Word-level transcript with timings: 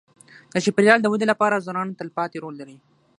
د 0.53 0.55
چاپېریال 0.63 0.99
د 1.01 1.07
ودې 1.11 1.25
لپاره 1.31 1.63
ځوانان 1.65 1.87
تلپاتې 1.99 2.37
رول 2.43 2.55
لري. 2.61 2.77